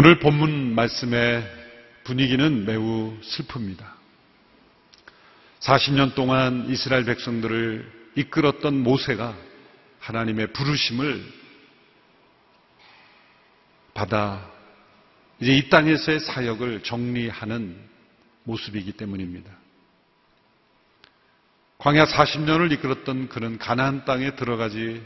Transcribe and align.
오늘 0.00 0.20
본문 0.20 0.76
말씀의 0.76 1.42
분위기는 2.04 2.64
매우 2.64 3.18
슬픕니다. 3.20 3.84
40년 5.58 6.14
동안 6.14 6.70
이스라엘 6.70 7.04
백성들을 7.04 8.12
이끌었던 8.14 8.80
모세가 8.80 9.36
하나님의 9.98 10.52
부르심을 10.52 11.20
받아 13.92 14.48
이제 15.40 15.52
이 15.56 15.68
땅에서의 15.68 16.20
사역을 16.20 16.84
정리하는 16.84 17.76
모습이기 18.44 18.92
때문입니다. 18.92 19.50
광야 21.78 22.04
40년을 22.04 22.70
이끌었던 22.70 23.28
그는 23.28 23.58
가나안 23.58 24.04
땅에 24.04 24.36
들어가지 24.36 25.04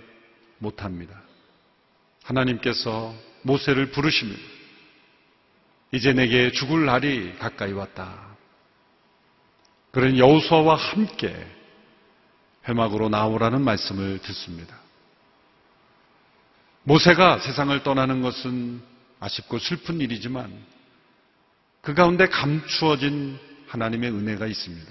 못합니다. 0.59 1.19
하나님께서 2.25 3.15
모세를 3.41 3.91
부르시며 3.91 4.52
이제 5.93 6.15
내게 6.15 6.51
죽을 6.51 6.87
날이 6.87 7.37
가까이 7.39 7.73
왔다. 7.73 8.33
그런 9.91 10.17
여호수아와 10.17 10.75
함께 10.75 11.35
회막으로 12.67 13.11
나오라는 13.11 13.63
말씀을 13.63 14.19
듣습니다. 14.21 14.75
모세가 16.85 17.41
세상을 17.41 17.83
떠나는 17.83 18.23
것은 18.23 18.81
아쉽고 19.21 19.59
슬픈 19.59 20.01
일이지만 20.01 20.51
그 21.83 21.93
가운데 21.93 22.27
감추어진 22.27 23.39
하나님의 23.69 24.11
은혜가 24.11 24.47
있습니다. 24.47 24.91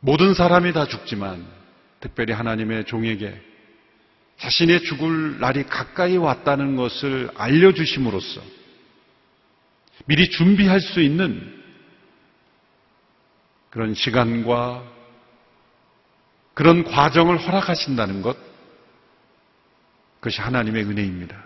모든 0.00 0.34
사람이 0.34 0.74
다 0.74 0.86
죽지만 0.86 1.46
특별히 2.00 2.34
하나님의 2.34 2.84
종에게 2.84 3.40
자신의 4.38 4.84
죽을 4.84 5.40
날이 5.40 5.64
가까이 5.64 6.16
왔다는 6.16 6.76
것을 6.76 7.30
알려주심으로써 7.34 8.59
미리 10.10 10.28
준비할 10.28 10.80
수 10.80 11.00
있는 11.00 11.56
그런 13.70 13.94
시간과 13.94 14.82
그런 16.52 16.82
과정을 16.82 17.38
허락하신다는 17.38 18.20
것, 18.20 18.36
그것이 20.18 20.40
하나님의 20.40 20.82
은혜입니다. 20.82 21.40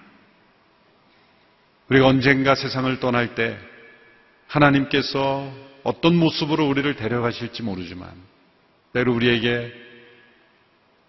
우리가 1.91 2.07
언젠가 2.07 2.55
세상을 2.55 2.99
떠날 3.01 3.35
때 3.35 3.59
하나님께서 4.47 5.53
어떤 5.83 6.17
모습으로 6.17 6.67
우리를 6.67 6.97
데려가실지 6.97 7.63
모르지만 7.63 8.15
때로 8.95 9.13
우리에게 9.13 9.75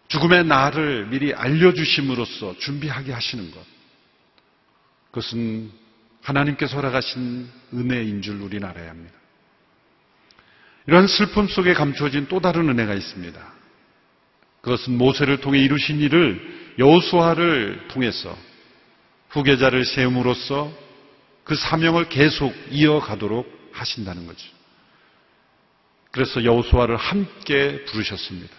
죽음의 0.10 0.44
날을 0.44 1.06
미리 1.06 1.34
알려주심으로써 1.34 2.58
준비하게 2.58 3.14
하시는 3.14 3.50
것. 3.52 3.66
그것은 5.12 5.85
하나님께서 6.26 6.78
허락하신 6.78 7.48
은혜인 7.74 8.22
줄 8.22 8.42
우리는 8.42 8.68
알아야 8.68 8.90
합니다. 8.90 9.14
이러한 10.88 11.08
슬픔 11.08 11.48
속에 11.48 11.74
감추어진 11.74 12.28
또 12.28 12.40
다른 12.40 12.68
은혜가 12.70 12.94
있습니다. 12.94 13.54
그것은 14.62 14.98
모세를 14.98 15.42
통해 15.42 15.60
이루신 15.60 16.02
일을 16.02 16.74
여호수아를 16.80 17.88
통해서 17.90 18.36
후계자를 19.30 19.86
세움으로써 19.86 20.72
그 21.44 21.56
사명을 21.56 22.10
계속 22.10 22.54
이어가도록 22.72 23.70
하신다는 23.72 24.26
거죠. 24.26 24.50
그래서 26.12 26.44
여호수아를 26.44 26.96
함께 26.96 27.84
부르셨습니다. 27.86 28.56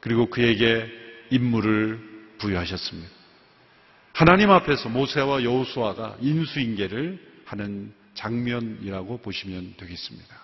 그리고 0.00 0.28
그에게 0.30 0.90
임무를 1.30 2.00
부여하셨습니다. 2.38 3.17
하나님 4.18 4.50
앞에서 4.50 4.88
모세와 4.88 5.44
여호수아가 5.44 6.16
인수인계를 6.20 7.24
하는 7.44 7.94
장면이라고 8.14 9.18
보시면 9.18 9.74
되겠습니다. 9.76 10.36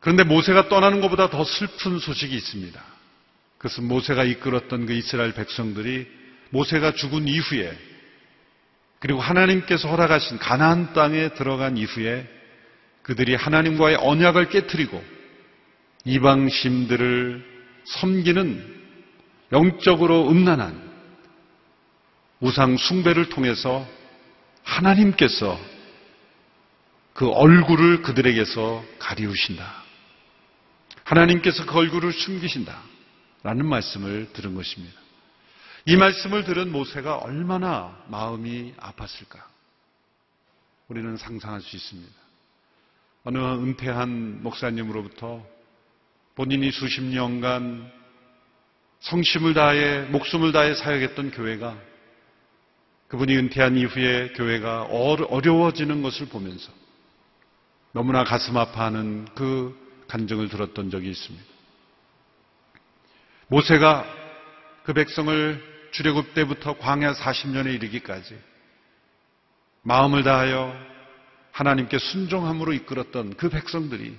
그런데 0.00 0.22
모세가 0.22 0.68
떠나는 0.68 1.00
것보다 1.00 1.30
더 1.30 1.46
슬픈 1.46 1.98
소식이 1.98 2.36
있습니다. 2.36 2.78
그것은 3.56 3.88
모세가 3.88 4.24
이끌었던 4.24 4.84
그 4.84 4.92
이스라엘 4.92 5.32
백성들이 5.32 6.06
모세가 6.50 6.92
죽은 6.92 7.26
이후에 7.26 7.74
그리고 8.98 9.22
하나님께서 9.22 9.88
허락하신 9.88 10.36
가나안 10.36 10.92
땅에 10.92 11.30
들어간 11.30 11.78
이후에 11.78 12.28
그들이 13.00 13.34
하나님과의 13.34 13.96
언약을 13.96 14.50
깨뜨리고 14.50 15.02
이방신들을 16.04 17.54
섬기는 17.84 18.83
영적으로 19.54 20.28
음란한 20.30 20.82
우상 22.40 22.76
숭배를 22.76 23.28
통해서 23.28 23.86
하나님께서 24.64 25.58
그 27.12 27.30
얼굴을 27.30 28.02
그들에게서 28.02 28.84
가리우신다. 28.98 29.84
하나님께서 31.04 31.66
그 31.66 31.78
얼굴을 31.78 32.12
숨기신다. 32.12 32.82
라는 33.44 33.66
말씀을 33.66 34.32
들은 34.32 34.56
것입니다. 34.56 35.00
이 35.86 35.96
말씀을 35.96 36.44
들은 36.44 36.72
모세가 36.72 37.18
얼마나 37.18 37.96
마음이 38.08 38.74
아팠을까? 38.76 39.40
우리는 40.88 41.16
상상할 41.16 41.60
수 41.60 41.76
있습니다. 41.76 42.12
어느 43.22 43.38
은퇴한 43.38 44.42
목사님으로부터 44.42 45.46
본인이 46.34 46.72
수십 46.72 47.02
년간 47.02 48.03
성심을 49.04 49.52
다해 49.52 50.02
목숨을 50.10 50.52
다해 50.52 50.74
사역했던 50.74 51.32
교회가 51.32 51.76
그분이 53.08 53.36
은퇴한 53.36 53.76
이후에 53.76 54.32
교회가 54.34 54.84
어려워지는 54.84 56.02
것을 56.02 56.26
보면서 56.26 56.72
너무나 57.92 58.24
가슴 58.24 58.56
아파하는 58.56 59.26
그 59.34 59.78
간증을 60.08 60.48
들었던 60.48 60.90
적이 60.90 61.10
있습니다. 61.10 61.44
모세가 63.48 64.06
그 64.84 64.94
백성을 64.94 65.62
출애굽 65.92 66.32
때부터 66.34 66.78
광야 66.78 67.12
40년에 67.12 67.74
이르기까지 67.74 68.38
마음을 69.82 70.24
다하여 70.24 70.74
하나님께 71.52 71.98
순종함으로 71.98 72.72
이끌었던 72.72 73.36
그 73.36 73.50
백성들이 73.50 74.16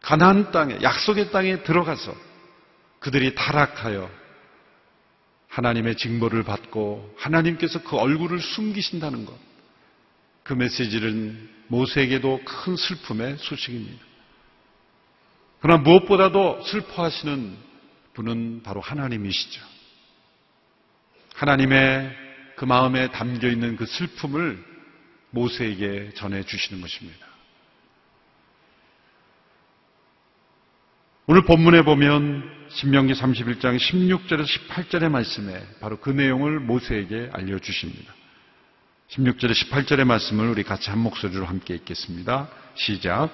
가나안 0.00 0.52
땅에 0.52 0.78
약속의 0.82 1.30
땅에 1.30 1.62
들어가서 1.62 2.31
그들이 3.02 3.34
타락하여 3.34 4.08
하나님의 5.48 5.96
징벌을 5.96 6.44
받고 6.44 7.14
하나님께서 7.18 7.82
그 7.82 7.96
얼굴을 7.96 8.40
숨기신다는 8.40 9.26
것. 9.26 9.36
그 10.44 10.54
메시지는 10.54 11.50
모세에게도 11.66 12.42
큰 12.44 12.76
슬픔의 12.76 13.38
소식입니다. 13.38 14.04
그러나 15.60 15.82
무엇보다도 15.82 16.62
슬퍼하시는 16.62 17.56
분은 18.14 18.62
바로 18.62 18.80
하나님이시죠. 18.80 19.60
하나님의 21.34 22.16
그 22.56 22.64
마음에 22.64 23.10
담겨 23.10 23.48
있는 23.48 23.76
그 23.76 23.84
슬픔을 23.84 24.64
모세에게 25.30 26.12
전해 26.14 26.44
주시는 26.44 26.80
것입니다. 26.80 27.31
오늘 31.32 31.46
본문에 31.46 31.80
보면 31.80 32.42
신명기 32.68 33.14
31장 33.14 33.78
16절에서 33.78 34.44
18절의 34.44 35.10
말씀에 35.10 35.66
바로 35.80 35.96
그 35.96 36.10
내용을 36.10 36.60
모세에게 36.60 37.30
알려주십니다. 37.32 38.12
16절에 39.08 39.52
18절의 39.52 40.04
말씀을 40.04 40.50
우리 40.50 40.62
같이 40.62 40.90
한 40.90 40.98
목소리로 40.98 41.46
함께 41.46 41.72
읽겠습니다. 41.76 42.50
시작. 42.74 43.30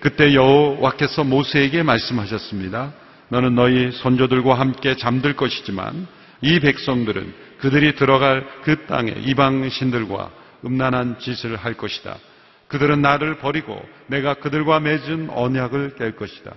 그때 0.00 0.34
여호와께서 0.34 1.24
모세에게 1.24 1.82
말씀하셨습니다. 1.82 2.92
너는 3.30 3.54
너희 3.54 3.90
선조들과 3.90 4.60
함께 4.60 4.94
잠들 4.94 5.34
것이지만 5.34 6.06
이 6.42 6.60
백성들은 6.60 7.34
그들이 7.60 7.94
들어갈 7.94 8.46
그 8.64 8.84
땅에 8.84 9.12
이방 9.12 9.66
신들과 9.70 10.30
음란한 10.66 11.18
짓을 11.20 11.56
할 11.56 11.72
것이다. 11.72 12.18
그들은 12.68 13.00
나를 13.00 13.38
버리고 13.38 13.82
내가 14.08 14.34
그들과 14.34 14.80
맺은 14.80 15.30
언약을 15.30 15.94
깰 15.96 16.16
것이다. 16.16 16.52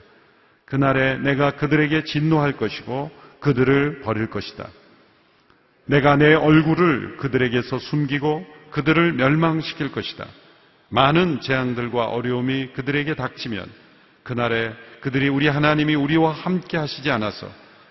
그날에 0.65 1.17
내가 1.17 1.51
그들에게 1.51 2.03
진노할 2.03 2.53
것이고 2.53 3.12
그들을 3.39 4.01
버릴 4.01 4.29
것이다. 4.29 4.67
내가 5.85 6.15
내 6.15 6.33
얼굴을 6.33 7.17
그들에게서 7.17 7.77
숨기고 7.77 8.45
그들을 8.71 9.13
멸망시킬 9.13 9.91
것이다. 9.91 10.25
많은 10.89 11.41
재앙들과 11.41 12.06
어려움이 12.06 12.73
그들에게 12.73 13.15
닥치면 13.15 13.65
그날에 14.23 14.73
그들이 15.01 15.29
우리 15.29 15.47
하나님이 15.47 15.94
우리와 15.94 16.31
함께 16.31 16.77
하시지 16.77 17.12
않아서 17.12 17.47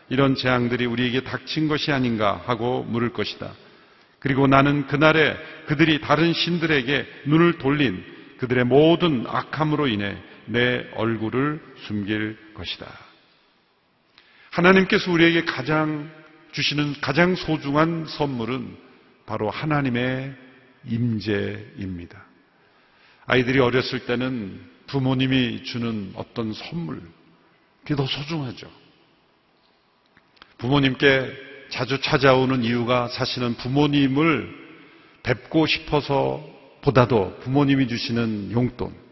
이런 0.09 0.35
재앙들이 0.35 0.87
우리에게 0.87 1.21
닥친 1.23 1.69
것이 1.69 1.93
아닌가 1.93 2.43
하고 2.47 2.83
물을 2.89 3.13
것이다. 3.13 3.53
그리고 4.19 4.47
나는 4.47 4.87
그날에 4.87 5.37
그들이 5.67 6.01
다른 6.01 6.33
신들에게 6.33 7.07
눈을 7.27 7.59
돌린 7.59 8.05
그들의 8.39 8.65
모든 8.65 9.25
악함으로 9.29 9.87
인해 9.87 10.17
내 10.47 10.87
얼굴을 10.95 11.61
숨길 11.87 12.37
것이다. 12.55 12.87
하나님께서 14.51 15.11
우리에게 15.11 15.45
가장 15.45 16.11
주시는 16.53 17.01
가장 17.01 17.35
소중한 17.35 18.07
선물은 18.07 18.77
바로 19.27 19.51
하나님의 19.51 20.35
임재입니다. 20.87 22.25
아이들이 23.27 23.59
어렸을 23.59 24.07
때는 24.07 24.61
부모님이 24.87 25.65
주는 25.65 26.13
어떤 26.15 26.53
선물, 26.53 27.03
그게 27.81 27.97
더 27.97 28.07
소중하죠. 28.07 28.71
부모님께 30.59 31.33
자주 31.71 32.01
찾아오는 32.01 32.63
이유가 32.63 33.09
사실은 33.09 33.55
부모님을 33.57 34.65
뵙고 35.23 35.67
싶어서 35.67 36.45
보다도 36.83 37.41
부모님이 37.41 37.89
주시는 37.89 38.53
용돈. 38.53 39.04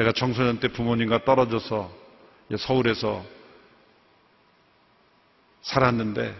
제가 0.00 0.12
청소년 0.12 0.58
때 0.60 0.68
부모님과 0.68 1.24
떨어져서 1.26 1.94
서울에서 2.56 3.22
살았는데 5.60 6.34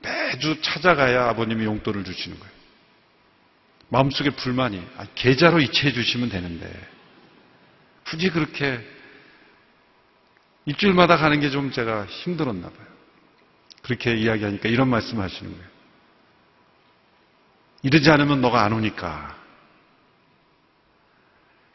매주 0.00 0.62
찾아가야 0.62 1.28
아버님이 1.28 1.66
용돈을 1.66 2.02
주시는 2.04 2.38
거예요. 2.38 2.52
마음속에 3.90 4.30
불만이 4.30 4.82
아, 4.96 5.06
계좌로 5.14 5.60
이체해 5.60 5.92
주시면 5.92 6.30
되는데 6.30 6.72
굳이 8.06 8.30
그렇게 8.30 8.80
일주일마다 10.64 11.18
가는 11.18 11.38
게 11.40 11.50
좀 11.50 11.70
제가 11.70 12.06
힘들었나 12.06 12.70
봐요. 12.70 12.86
그렇게 13.82 14.14
이야기하니까 14.16 14.70
이런 14.70 14.88
말씀 14.88 15.20
하시는 15.20 15.52
거예요. 15.52 15.66
이러지 17.82 18.10
않으면 18.10 18.40
너가 18.40 18.64
안 18.64 18.72
오니까. 18.72 19.45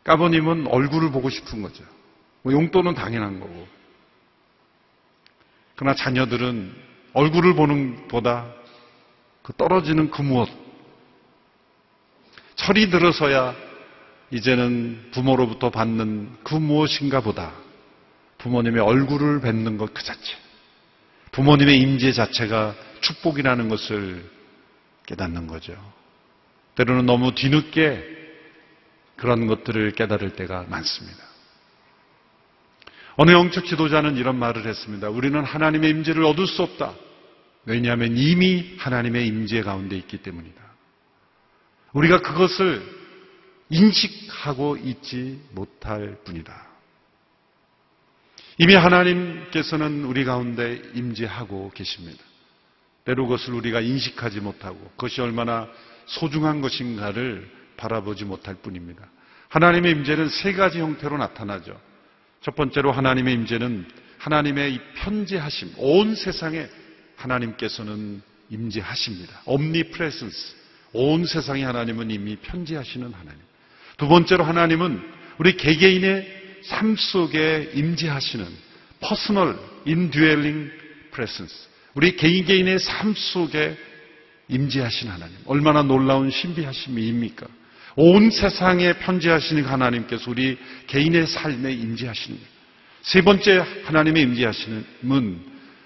까버님은 0.03 0.67
얼굴을 0.67 1.11
보고 1.11 1.29
싶은 1.29 1.61
거죠. 1.61 1.83
뭐 2.41 2.53
용돈은 2.53 2.95
당연한 2.95 3.39
거고. 3.39 3.67
그러나 5.75 5.95
자녀들은 5.95 6.75
얼굴을 7.13 7.55
보는 7.55 8.07
보다 8.07 8.51
그 9.43 9.53
떨어지는 9.53 10.11
그 10.11 10.21
무엇. 10.21 10.49
철이 12.55 12.89
들어서야 12.89 13.55
이제는 14.31 15.09
부모로부터 15.11 15.69
받는 15.71 16.37
그 16.43 16.55
무엇인가 16.55 17.21
보다 17.21 17.53
부모님의 18.37 18.81
얼굴을 18.81 19.41
뵙는 19.41 19.77
것 19.77 19.93
그 19.93 20.03
자체. 20.03 20.35
부모님의 21.31 21.79
임재 21.79 22.11
자체가 22.11 22.75
축복이라는 23.01 23.69
것을 23.69 24.29
깨닫는 25.05 25.47
거죠. 25.47 25.73
때로는 26.75 27.05
너무 27.05 27.33
뒤늦게 27.33 28.20
그런 29.21 29.45
것들을 29.45 29.91
깨달을 29.91 30.31
때가 30.31 30.65
많습니다. 30.67 31.23
어느 33.17 33.29
영적 33.29 33.65
지도자는 33.65 34.17
이런 34.17 34.39
말을 34.39 34.65
했습니다. 34.65 35.11
우리는 35.11 35.43
하나님의 35.43 35.91
임재를 35.91 36.23
얻을 36.23 36.47
수 36.47 36.63
없다. 36.63 36.95
왜냐하면 37.65 38.17
이미 38.17 38.75
하나님의 38.79 39.27
임재 39.27 39.61
가운데 39.61 39.95
있기 39.95 40.23
때문이다. 40.23 40.59
우리가 41.93 42.21
그것을 42.21 42.81
인식하고 43.69 44.77
있지 44.77 45.39
못할 45.51 46.17
뿐이다. 46.23 46.69
이미 48.57 48.73
하나님께서는 48.73 50.03
우리 50.05 50.25
가운데 50.25 50.81
임재하고 50.95 51.69
계십니다. 51.75 52.23
때로 53.05 53.27
그것을 53.27 53.53
우리가 53.53 53.81
인식하지 53.81 54.39
못하고 54.39 54.79
그것이 54.95 55.21
얼마나 55.21 55.69
소중한 56.07 56.61
것인가를 56.61 57.60
바라보지 57.81 58.25
못할 58.25 58.55
뿐입니다. 58.55 59.09
하나님의 59.49 59.91
임재는 59.93 60.29
세 60.29 60.53
가지 60.53 60.79
형태로 60.79 61.17
나타나죠. 61.17 61.79
첫 62.41 62.55
번째로 62.55 62.91
하나님의 62.91 63.33
임재는 63.33 63.87
하나님의 64.19 64.75
이 64.75 64.79
편재하심, 64.95 65.73
온 65.77 66.15
세상에 66.15 66.67
하나님께서는 67.15 68.21
임재하십니다. 68.49 69.41
omnipresence. 69.45 70.55
온 70.93 71.25
세상에 71.25 71.63
하나님은 71.63 72.11
이미 72.11 72.35
편재하시는 72.35 73.11
하나님. 73.13 73.39
두 73.97 74.07
번째로 74.07 74.43
하나님은 74.43 75.01
우리 75.39 75.57
개개인의 75.57 76.61
삶 76.63 76.95
속에 76.95 77.71
임재하시는 77.73 78.45
personal 78.99 79.57
indwelling 79.85 80.71
presence. 81.11 81.67
우리 81.95 82.15
개인 82.15 82.45
개인의 82.45 82.79
삶 82.79 83.13
속에 83.15 83.75
임재하신 84.49 85.09
하나님. 85.09 85.35
얼마나 85.45 85.81
놀라운 85.81 86.29
신비하심이입니까? 86.29 87.47
온 87.95 88.29
세상에 88.29 88.93
편재하시는 88.93 89.65
하나님께서 89.65 90.31
우리 90.31 90.57
개인의 90.87 91.27
삶에 91.27 91.71
임재하시는 91.71 92.39
세 93.01 93.21
번째 93.21 93.65
하나님의 93.85 94.23
임재하시는 94.23 94.85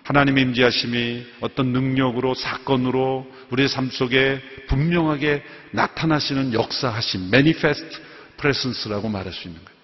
하나님의 0.04 0.44
임재하심이 0.44 1.26
어떤 1.42 1.74
능력으로 1.74 2.36
사건으로 2.36 3.26
우리의 3.50 3.68
삶 3.68 3.90
속에 3.90 4.40
분명하게 4.68 5.44
나타나시는 5.72 6.54
역사하심, 6.54 7.28
manifest 7.28 8.02
presence라고 8.38 9.10
말할 9.10 9.34
수 9.34 9.48
있는 9.48 9.64
거예요. 9.66 9.76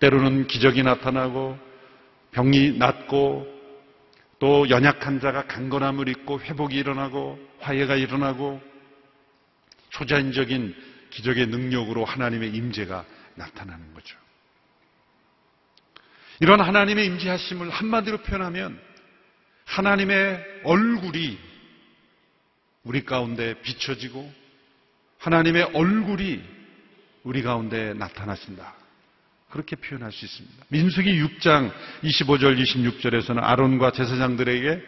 때로는 0.00 0.46
기적이 0.48 0.82
나타나고 0.82 1.58
병이 2.32 2.72
낫고 2.72 3.46
또 4.38 4.68
연약한 4.68 5.20
자가 5.20 5.46
강건함을 5.46 6.08
입고 6.08 6.40
회복이 6.40 6.76
일어나고 6.76 7.38
화해가 7.60 7.96
일어나고 7.96 8.60
초자연적인 9.90 10.74
기적의 11.10 11.46
능력으로 11.48 12.04
하나님의 12.04 12.50
임재가 12.54 13.04
나타나는 13.34 13.94
거죠. 13.94 14.16
이런 16.40 16.60
하나님의 16.60 17.06
임재하심을 17.06 17.68
한마디로 17.70 18.18
표현하면 18.22 18.80
하나님의 19.66 20.62
얼굴이 20.64 21.38
우리 22.82 23.04
가운데 23.04 23.60
비춰지고 23.60 24.32
하나님의 25.18 25.70
얼굴이 25.74 26.42
우리 27.24 27.42
가운데 27.42 27.92
나타나신다. 27.94 28.74
그렇게 29.50 29.76
표현할 29.76 30.12
수 30.12 30.24
있습니다. 30.24 30.64
민수기 30.68 31.10
6장 31.22 31.72
25절 32.04 32.62
26절에서는 32.62 33.42
아론과 33.42 33.92
제사장들에게 33.92 34.82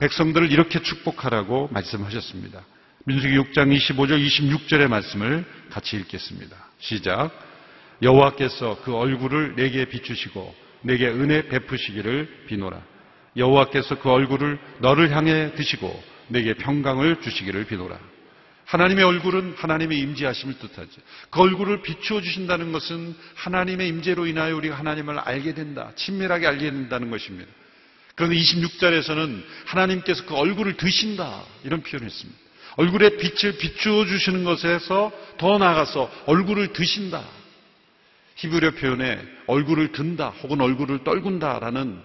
백성들을 0.00 0.52
이렇게 0.52 0.82
축복하라고 0.82 1.68
말씀하셨습니다. 1.68 2.64
민수기 3.04 3.34
6장 3.38 3.76
25절 3.76 4.26
26절의 4.26 4.88
말씀을 4.88 5.44
같이 5.70 5.96
읽겠습니다. 5.96 6.56
시작. 6.78 7.30
여호와께서 8.02 8.82
그 8.84 8.94
얼굴을 8.94 9.56
내게 9.56 9.86
비추시고 9.86 10.54
내게 10.82 11.08
은혜 11.08 11.48
베푸시기를 11.48 12.44
비노라. 12.46 12.82
여호와께서 13.36 13.98
그 14.00 14.10
얼굴을 14.10 14.58
너를 14.80 15.14
향해 15.16 15.52
드시고 15.54 16.02
내게 16.28 16.54
평강을 16.54 17.20
주시기를 17.20 17.64
비노라. 17.64 17.98
하나님의 18.66 19.02
얼굴은 19.02 19.54
하나님의 19.56 19.98
임재하심을 20.00 20.58
뜻하죠. 20.58 21.00
그 21.30 21.40
얼굴을 21.40 21.80
비추어 21.80 22.20
주신다는 22.20 22.70
것은 22.70 23.16
하나님의 23.34 23.88
임재로 23.88 24.26
인하여 24.26 24.54
우리가 24.56 24.78
하나님을 24.78 25.18
알게 25.18 25.54
된다. 25.54 25.92
친밀하게 25.96 26.46
알게 26.46 26.70
된다는 26.70 27.10
것입니다. 27.10 27.50
그런데 28.14 28.36
26절에서는 28.36 29.42
하나님께서 29.64 30.26
그 30.26 30.34
얼굴을 30.34 30.76
드신다. 30.76 31.44
이런 31.64 31.82
표현을 31.82 32.06
했습니다. 32.06 32.47
얼굴에 32.78 33.16
빛을 33.16 33.58
비추어 33.58 34.06
주시는 34.06 34.44
것에서 34.44 35.10
더 35.36 35.58
나아가서 35.58 36.08
얼굴을 36.26 36.72
드신다. 36.72 37.24
히브리어 38.36 38.70
표현에 38.70 39.20
얼굴을 39.48 39.90
든다 39.90 40.28
혹은 40.28 40.60
얼굴을 40.60 41.02
떨군다라는 41.02 42.00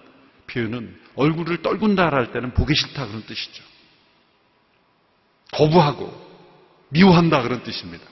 표현은 0.48 1.00
얼굴을 1.14 1.62
떨군다라 1.62 2.18
할 2.18 2.32
때는 2.32 2.54
보기 2.54 2.74
싫다 2.74 3.06
그런 3.06 3.24
뜻이죠. 3.24 3.62
거부하고 5.52 6.12
미워한다 6.88 7.42
그런 7.42 7.62
뜻입니다. 7.62 8.04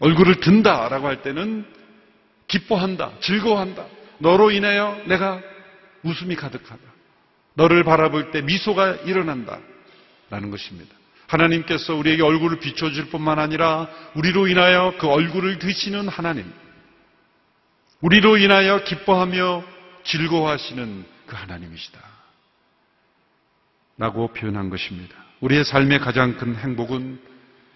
얼굴을 0.00 0.40
든다라고 0.40 1.06
할 1.06 1.22
때는 1.22 1.64
기뻐한다, 2.48 3.12
즐거워한다. 3.20 3.86
너로 4.18 4.50
인하여 4.50 5.00
내가 5.06 5.40
웃음이 6.02 6.34
가득하다. 6.34 6.82
너를 7.54 7.84
바라볼 7.84 8.32
때 8.32 8.42
미소가 8.42 8.96
일어난다. 9.04 9.60
라는 10.30 10.50
것입니다. 10.50 10.97
하나님께서 11.28 11.94
우리에게 11.94 12.22
얼굴을 12.22 12.58
비춰줄 12.58 13.10
뿐만 13.10 13.38
아니라 13.38 13.88
우리로 14.14 14.48
인하여 14.48 14.94
그 14.98 15.06
얼굴을 15.06 15.58
드시는 15.58 16.08
하나님. 16.08 16.50
우리로 18.00 18.38
인하여 18.38 18.82
기뻐하며 18.84 19.64
즐거워하시는 20.04 21.04
그 21.26 21.36
하나님이시다. 21.36 22.00
라고 23.98 24.28
표현한 24.28 24.70
것입니다. 24.70 25.14
우리의 25.40 25.64
삶의 25.64 26.00
가장 26.00 26.36
큰 26.36 26.56
행복은 26.56 27.20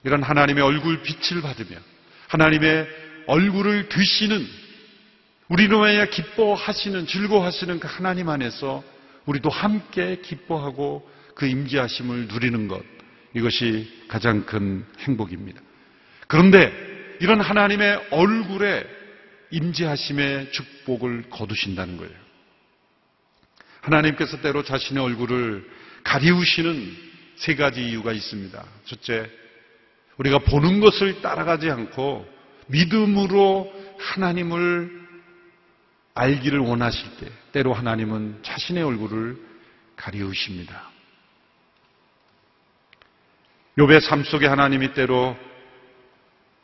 이런 0.05 0.23
하나님의 0.23 0.65
얼굴 0.65 1.03
빛을 1.03 1.43
받으며 1.43 1.79
하나님의 2.29 2.89
얼굴을 3.27 3.89
드시는 3.89 4.47
우리로 5.49 5.87
인하여 5.87 6.07
기뻐하시는 6.07 7.07
즐거워하시는 7.07 7.81
그 7.81 7.89
하나님 7.89 8.31
안에서 8.31 8.83
우리도 9.27 9.51
함께 9.51 10.21
기뻐하고 10.23 11.09
그 11.35 11.47
임재하심을 11.47 12.29
누리는 12.29 12.69
것 12.69 12.83
이것이 13.35 14.05
가장 14.09 14.45
큰 14.45 14.85
행복입니다. 15.01 15.61
그런데 16.27 16.73
이런 17.21 17.41
하나님의 17.41 18.09
얼굴에 18.11 18.85
임재하심의 19.51 20.53
축복을 20.53 21.25
거두신다는 21.31 21.97
거예요. 21.97 22.13
하나님께서 23.81 24.41
때로 24.41 24.63
자신의 24.63 25.03
얼굴을 25.03 25.69
가리우시는 26.05 26.97
세 27.37 27.55
가지 27.55 27.87
이유가 27.89 28.13
있습니다. 28.13 28.65
첫째, 28.85 29.31
우리가 30.17 30.39
보는 30.39 30.81
것을 30.81 31.21
따라가지 31.21 31.71
않고 31.71 32.27
믿음으로 32.69 33.73
하나님을 33.99 35.03
알기를 36.15 36.59
원하실 36.59 37.17
때, 37.19 37.29
때로 37.53 37.73
하나님은 37.73 38.41
자신의 38.43 38.83
얼굴을 38.83 39.37
가리우십니다. 39.97 40.92
욥의 43.79 44.01
삶 44.01 44.23
속에 44.25 44.47
하나님이 44.47 44.93
때로 44.95 45.37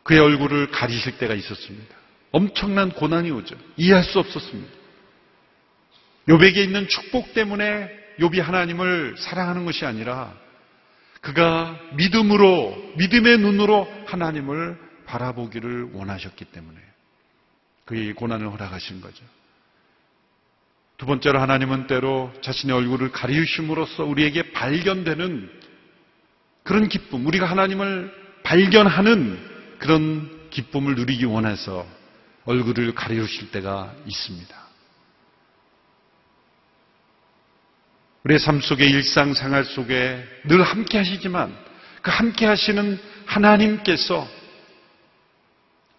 그의 0.02 0.20
얼굴을 0.20 0.70
가리실 0.70 1.18
때가 1.18 1.34
있었습니다. 1.34 1.94
엄청난 2.32 2.90
고난이 2.90 3.30
오죠. 3.30 3.56
이해할 3.76 4.04
수 4.04 4.18
없었습니다. 4.18 4.72
욥에게 6.28 6.56
있는 6.58 6.88
축복 6.88 7.34
때문에 7.34 7.90
욥이 8.18 8.40
하나님을 8.40 9.16
사랑하는 9.18 9.64
것이 9.64 9.84
아니라 9.86 10.34
그가 11.20 11.78
믿음으로 11.94 12.92
믿음의 12.96 13.38
눈으로 13.38 13.88
하나님을 14.06 14.78
바라보기를 15.06 15.90
원하셨기 15.94 16.44
때문에 16.46 16.78
그의 17.86 18.12
고난을 18.12 18.50
허락하신 18.52 19.00
거죠. 19.00 19.24
두 20.98 21.06
번째로 21.06 21.40
하나님은 21.40 21.86
때로 21.86 22.32
자신의 22.42 22.76
얼굴을 22.76 23.10
가리우심으로써 23.12 24.04
우리에게 24.04 24.52
발견되는 24.52 25.50
그런 26.68 26.90
기쁨, 26.90 27.24
우리가 27.24 27.46
하나님을 27.46 28.12
발견하는 28.42 29.78
그런 29.78 30.50
기쁨을 30.50 30.96
누리기 30.96 31.24
원해서 31.24 31.86
얼굴을 32.44 32.94
가리우실 32.94 33.50
때가 33.52 33.94
있습니다. 34.04 34.54
우리의 38.24 38.38
삶 38.38 38.60
속의 38.60 38.90
일상 38.90 39.32
생활 39.32 39.64
속에 39.64 40.22
늘 40.44 40.62
함께 40.62 40.98
하시지만 40.98 41.56
그 42.02 42.10
함께 42.10 42.44
하시는 42.44 43.00
하나님께서 43.24 44.28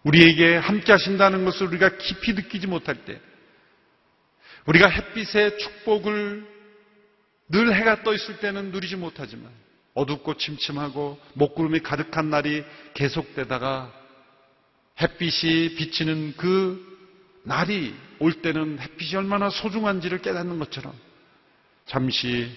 우리에게 0.04 0.56
함께 0.56 0.92
하신다는 0.92 1.46
것을 1.46 1.66
우리가 1.66 1.98
깊이 1.98 2.34
느끼지 2.34 2.68
못할 2.68 3.06
때 3.06 3.20
우리가 4.68 4.88
햇빛의 4.88 5.58
축복을 5.58 6.48
늘 7.48 7.74
해가 7.74 8.04
떠 8.04 8.14
있을 8.14 8.38
때는 8.38 8.70
누리지 8.70 8.98
못하지만 8.98 9.50
어둡고 10.00 10.36
침침하고 10.36 11.20
먹구름이 11.34 11.82
가득한 11.82 12.30
날이 12.30 12.64
계속되다가 12.94 13.92
햇빛이 15.02 15.76
비치는 15.76 16.36
그 16.38 16.86
날이 17.44 17.94
올 18.20 18.34
때는 18.42 18.80
햇빛이 18.80 19.16
얼마나 19.16 19.50
소중한지를 19.50 20.22
깨닫는 20.22 20.60
것처럼 20.60 20.94
잠시 21.86 22.50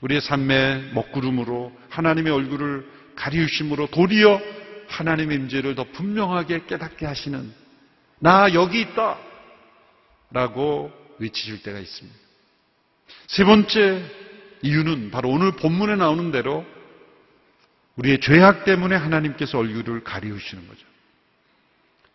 우리의 0.00 0.20
삶의 0.20 0.92
먹구름으로 0.94 1.72
하나님의 1.90 2.32
얼굴을 2.32 2.88
가리우심으로 3.16 3.88
도리어 3.88 4.40
하나님의 4.88 5.36
임재를 5.36 5.74
더 5.74 5.84
분명하게 5.84 6.66
깨닫게 6.66 7.04
하시는 7.04 7.52
나 8.20 8.54
여기 8.54 8.80
있다 8.80 9.18
라고 10.30 10.92
외치실 11.18 11.62
때가 11.62 11.78
있습니다. 11.78 12.18
세 13.26 13.44
번째 13.44 14.02
이유는 14.62 15.10
바로 15.10 15.30
오늘 15.30 15.52
본문에 15.52 15.96
나오는 15.96 16.30
대로 16.30 16.64
우리의 17.98 18.20
죄악 18.20 18.64
때문에 18.64 18.94
하나님께서 18.94 19.58
얼굴을 19.58 20.04
가리우시는 20.04 20.68
거죠. 20.68 20.80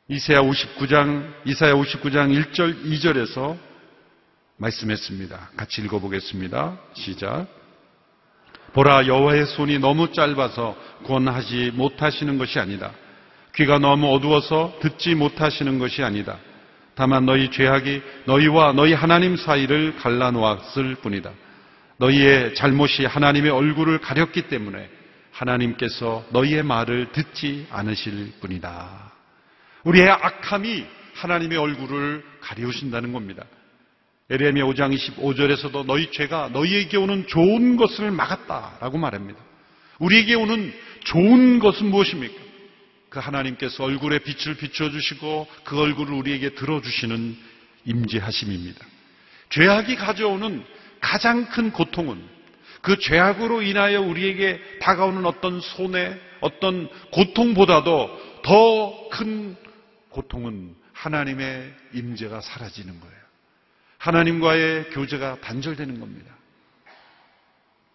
이사야 0.07 0.41
59장 0.41 1.33
이사야 1.45 1.73
59장 1.73 2.31
1절 2.31 2.85
2절에서 2.85 3.57
말씀했습니다. 4.57 5.51
같이 5.57 5.81
읽어 5.81 5.99
보겠습니다. 5.99 6.77
시작. 6.93 7.47
보라 8.73 9.07
여호와의 9.07 9.45
손이 9.45 9.79
너무 9.79 10.11
짧아서 10.11 10.75
구원하지 11.03 11.71
못하시는 11.75 12.37
것이 12.37 12.59
아니다. 12.59 12.91
귀가 13.55 13.77
너무 13.77 14.13
어두워서 14.13 14.77
듣지 14.81 15.15
못하시는 15.15 15.79
것이 15.79 16.01
아니다. 16.01 16.39
다만 16.95 17.25
너희 17.25 17.51
죄악이 17.51 18.01
너희와 18.25 18.73
너희 18.73 18.93
하나님 18.93 19.35
사이를 19.35 19.95
갈라놓았을 19.97 20.95
뿐이다. 20.95 21.31
너희의 21.97 22.55
잘못이 22.55 23.05
하나님의 23.05 23.51
얼굴을 23.51 23.99
가렸기 23.99 24.43
때문에 24.43 24.89
하나님께서 25.33 26.25
너희의 26.31 26.63
말을 26.63 27.11
듣지 27.11 27.67
않으실 27.69 28.33
뿐이다. 28.39 29.11
우리의 29.83 30.09
악함이 30.09 30.85
하나님의 31.15 31.57
얼굴을 31.57 32.23
가리우신다는 32.41 33.11
겁니다. 33.13 33.43
에레미야 34.29 34.63
5장 34.65 34.95
25절에서도 34.95 35.85
너희 35.85 36.11
죄가 36.11 36.49
너희에게 36.53 36.97
오는 36.97 37.27
좋은 37.27 37.75
것을 37.75 38.11
막았다라고 38.11 38.97
말합니다. 38.97 39.39
우리에게 39.99 40.35
오는 40.35 40.73
좋은 41.03 41.59
것은 41.59 41.87
무엇입니까? 41.87 42.41
그 43.09 43.19
하나님께서 43.19 43.83
얼굴에 43.83 44.19
빛을 44.19 44.55
비춰 44.55 44.89
주시고 44.89 45.47
그 45.65 45.79
얼굴을 45.79 46.13
우리에게 46.13 46.55
들어 46.55 46.81
주시는 46.81 47.37
임재하심입니다. 47.85 48.85
죄악이 49.49 49.95
가져오는 49.97 50.63
가장 50.99 51.45
큰 51.45 51.71
고통은 51.71 52.32
그 52.83 52.99
죄악으로 52.99 53.63
인하여 53.63 54.01
우리에게 54.01 54.61
다가오는 54.81 55.25
어떤 55.25 55.59
손해, 55.61 56.19
어떤 56.41 56.89
고통보다도 57.11 58.41
더 58.43 59.03
큰 59.13 59.55
고통은 60.09 60.75
하나님의 60.91 61.71
임재가 61.93 62.41
사라지는 62.41 62.99
거예요. 62.99 63.15
하나님과의 63.99 64.89
교제가 64.89 65.39
단절되는 65.41 65.99
겁니다. 65.99 66.35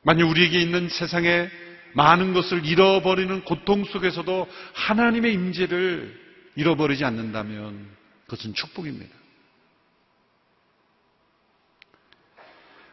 만약 0.03 0.29
우리에게 0.29 0.61
있는 0.61 0.89
세상에 0.89 1.51
많은 1.95 2.35
것을 2.35 2.65
잃어버리는 2.65 3.45
고통 3.45 3.85
속에서도 3.85 4.49
하나님의 4.75 5.33
임재를 5.35 6.19
잃어버리지 6.55 7.05
않는다면 7.05 7.89
그것은 8.27 8.55
축복입니다. 8.55 9.15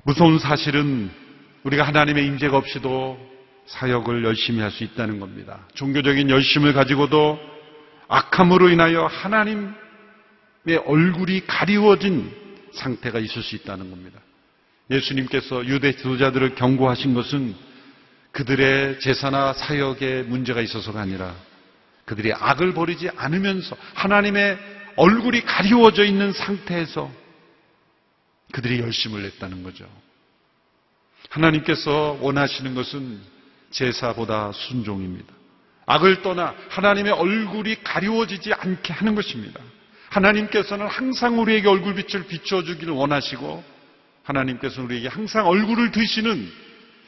무서운 0.04 0.40
사실은 0.40 1.12
우리가 1.66 1.84
하나님의 1.84 2.26
임재가 2.28 2.58
없이도 2.58 3.18
사역을 3.66 4.24
열심히 4.24 4.62
할 4.62 4.72
수 4.72 4.84
있다는 4.84 5.20
겁니다. 5.20 5.68
종교적인 5.74 6.30
열심을 6.30 6.74
가지고도 6.74 7.40
악함으로 8.08 8.70
인하여 8.70 9.08
하나님의 9.08 9.74
얼굴이 10.86 11.48
가리워진 11.48 12.32
상태가 12.74 13.20
있을 13.20 13.42
수 13.42 13.56
있다는 13.56 13.90
겁니다. 13.90 14.20
예수님께서 14.92 15.66
유대 15.66 15.96
지도자들을 15.96 16.54
경고하신 16.54 17.16
것은 17.16 17.56
그들의 18.32 19.00
제사나 19.00 19.54
사역에 19.54 20.24
문제가 20.24 20.62
있어서가 20.62 21.02
아니라 21.02 21.34
그들이 22.06 22.32
악을 22.34 22.76
버리지 22.76 23.10
않으면서 23.16 23.76
하나님의 23.96 24.60
얼굴이 24.98 25.42
가리워져 25.42 26.04
있는 26.04 26.32
상태에서 26.32 27.12
그들이 28.52 28.80
열심을 28.82 29.24
냈다는 29.24 29.64
거죠. 29.64 29.90
하나님께서 31.30 32.18
원하시는 32.22 32.76
것은 32.76 33.20
제사보다 33.72 34.52
순종입니다. 34.54 35.34
악을 35.86 36.22
떠나 36.22 36.56
하나님의 36.70 37.12
얼굴이 37.14 37.84
가리워지지 37.84 38.54
않게 38.54 38.94
하는 38.94 39.16
것입니다. 39.16 39.60
하나님께서는 40.10 40.88
항상 40.88 41.40
우리에게 41.40 41.68
얼굴빛을 41.68 42.28
비춰주기를 42.28 42.94
원하시고 42.94 43.64
하나님께서는 44.24 44.90
우리에게 44.90 45.08
항상 45.08 45.46
얼굴을 45.48 45.92
드시는 45.92 46.52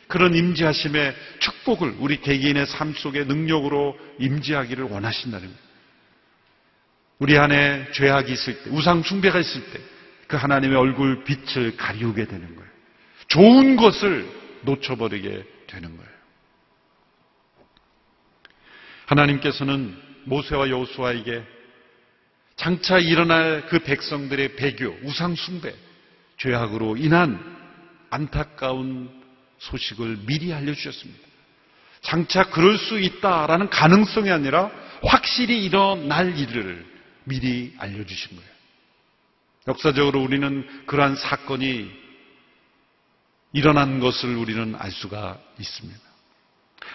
그런 0.08 0.36
임재하심의 0.36 1.16
축복을 1.40 1.96
우리 2.00 2.22
개개인의 2.22 2.66
삶 2.68 2.94
속에 2.94 3.24
능력으로 3.24 3.98
임재하기를 4.20 4.86
원하신다는 4.86 5.48
거예요. 5.48 5.68
우리 7.20 7.38
안에 7.38 7.92
죄악이 7.94 8.32
있을 8.32 8.64
때, 8.64 8.70
우상 8.70 9.02
숭배가 9.04 9.40
있을 9.40 9.64
때, 9.72 9.80
그 10.28 10.38
하나님의 10.38 10.78
얼굴 10.78 11.24
빛을 11.24 11.76
가리우게 11.76 12.26
되는 12.26 12.56
거예요. 12.56 12.72
좋은 13.27 13.75
것을 13.75 14.29
놓쳐버리게 14.63 15.43
되는 15.67 15.98
거예요. 15.98 16.12
하나님께서는 19.05 19.98
모세와 20.25 20.69
여호수아에게 20.69 21.43
장차 22.55 22.98
일어날 22.98 23.67
그 23.67 23.79
백성들의 23.79 24.55
배교, 24.55 24.98
우상 25.03 25.36
숭배, 25.36 25.74
죄악으로 26.38 26.98
인한 26.98 27.39
안타까운 28.10 29.10
소식을 29.60 30.19
미리 30.25 30.53
알려주셨습니다. 30.53 31.27
장차 32.01 32.50
그럴 32.50 32.77
수 32.77 33.00
있다라는 33.00 33.69
가능성이 33.69 34.31
아니라 34.31 34.72
확실히 35.03 35.63
일어날 35.63 36.38
일을 36.38 36.86
미리 37.24 37.74
알려주신 37.77 38.38
거예요. 38.38 38.51
역사적으로 39.67 40.22
우리는 40.22 40.65
그러한 40.86 41.15
사건이 41.15 42.07
일어난 43.54 44.00
것을 44.00 44.36
우리는 44.36 44.75
알 44.75 44.92
수가 44.92 45.39
있습니다. 45.60 46.00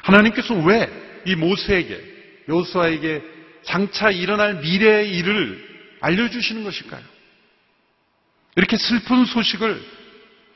하나님께서 0.03 0.55
왜 0.55 1.13
이 1.25 1.35
모세에게, 1.35 2.01
요수아에게 2.49 3.23
장차 3.63 4.11
일어날 4.11 4.57
미래의 4.57 5.17
일을 5.17 5.73
알려주시는 6.01 6.65
것일까요? 6.65 7.03
이렇게 8.57 8.77
슬픈 8.77 9.25
소식을 9.25 9.81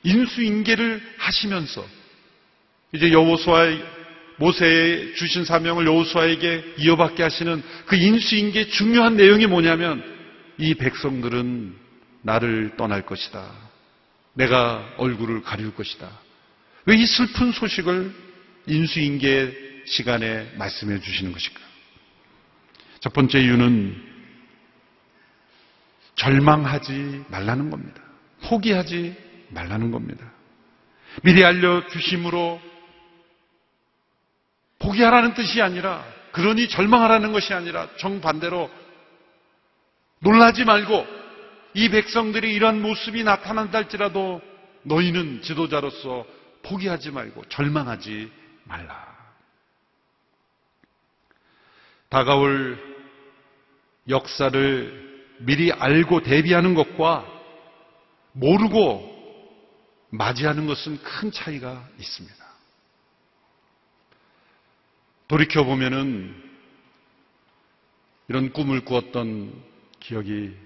인수인계를 0.03 1.00
하시면서 1.19 1.87
이제 2.93 3.12
여호수아 3.12 3.67
모세에 4.38 5.15
주신 5.15 5.45
사명을 5.45 5.87
여호수아에게 5.87 6.75
이어받게 6.79 7.23
하시는 7.23 7.62
그 7.87 7.97
인수인계의 7.97 8.71
중요한 8.71 9.17
내용이 9.17 9.47
뭐냐면 9.47 10.05
이 10.59 10.75
백성들은 10.75 11.75
나를 12.23 12.73
떠날 12.76 13.07
것이다. 13.07 13.50
내가 14.37 14.95
얼굴을 14.99 15.43
가릴 15.43 15.75
것이다. 15.75 16.09
왜 16.87 16.97
이 16.97 17.05
슬픈 17.07 17.52
소식을 17.52 18.14
인수인계 18.66 19.83
시간에 19.87 20.52
말씀해 20.57 21.00
주시는 21.00 21.33
것일까? 21.33 21.61
첫 23.00 23.12
번째 23.12 23.40
이유는 23.40 24.02
절망하지 26.16 27.25
말라는 27.28 27.71
겁니다. 27.71 28.00
포기하지 28.43 29.16
말라는 29.50 29.90
겁니다. 29.90 30.25
미리 31.23 31.45
알려주심으로 31.45 32.61
포기하라는 34.78 35.35
뜻이 35.35 35.62
아니라 35.62 36.05
그러니 36.33 36.69
절망하라는 36.69 37.33
것이 37.33 37.55
아니라 37.55 37.88
정반대로 37.99 38.71
놀라지 40.21 40.64
말고 40.64 41.16
이 41.76 41.90
백성들이 41.90 42.54
이런 42.54 42.80
모습이 42.80 43.23
나타난다 43.23 43.76
할지라도 43.76 44.40
너희는 44.85 45.42
지도자로서 45.42 46.25
포기하지 46.62 47.11
말고 47.11 47.45
절망하지 47.50 48.33
말라. 48.64 49.14
다가올 52.09 52.83
역사를 54.09 55.26
미리 55.40 55.71
알고 55.71 56.23
대비하는 56.23 56.73
것과 56.73 57.26
모르고 58.33 59.14
맞이하는 60.09 60.66
것은 60.66 61.02
큰 61.02 61.30
차이가 61.30 61.87
있습니다. 61.99 62.47
돌이켜보면은 65.28 66.42
이런 68.28 68.50
꿈을 68.54 68.83
꾸었던 68.83 69.62
기억이 70.00 70.56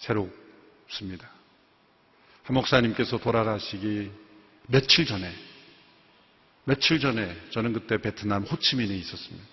새롭습니다. 0.00 1.30
한 2.44 2.54
목사님께서 2.54 3.18
돌아가시기 3.18 4.10
며칠 4.66 5.06
전에, 5.06 5.32
며칠 6.64 7.00
전에 7.00 7.36
저는 7.50 7.72
그때 7.72 7.98
베트남 7.98 8.42
호치민에 8.42 8.94
있었습니다. 8.96 9.46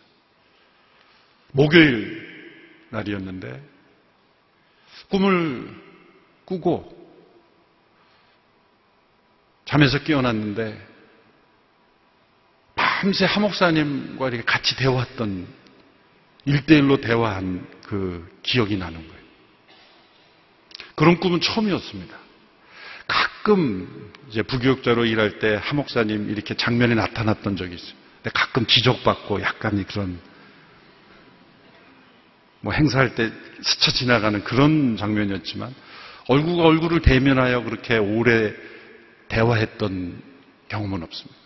목요일 1.52 2.38
날이었는데 2.90 3.62
꿈을 5.10 5.84
꾸고 6.46 6.96
잠에서 9.66 10.04
깨어났는데 10.04 10.88
밤새 12.76 13.26
하 13.26 13.40
목사님과 13.40 14.30
이렇게 14.30 14.44
같이 14.44 14.76
대화했던 14.78 15.48
일대일로 16.46 17.02
대화한 17.02 17.68
그 17.84 18.28
기억이 18.44 18.78
나는 18.78 19.06
거예요. 19.08 19.17
그런 20.98 21.20
꿈은 21.20 21.42
처음이었습니다. 21.42 22.18
가끔 23.08 24.12
이제 24.30 24.42
부교육자로 24.42 25.06
일할 25.06 25.38
때 25.38 25.56
하 25.56 25.76
목사님 25.76 26.32
이렇게 26.32 26.56
장면에 26.56 26.96
나타났던 26.96 27.56
적이 27.56 27.76
있어요. 27.76 27.94
근데 28.24 28.32
가끔 28.34 28.66
지적받고 28.66 29.42
약간 29.44 29.86
그런 29.86 30.20
뭐 32.62 32.74
행사할 32.74 33.14
때 33.14 33.32
스쳐 33.62 33.92
지나가는 33.92 34.44
그런 34.44 34.98
장면이었지만 34.98 35.74
얼굴과 36.30 36.64
얼굴을 36.64 37.04
대면하여 37.04 37.64
그렇게 37.64 37.98
오래 37.98 38.54
대화했던 39.30 40.20
경험은 40.68 41.04
없습니다. 41.04 41.38